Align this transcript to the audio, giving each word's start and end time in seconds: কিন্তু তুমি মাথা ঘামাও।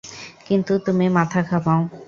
কিন্তু 0.45 0.73
তুমি 0.85 1.05
মাথা 1.17 1.39
ঘামাও। 1.49 1.81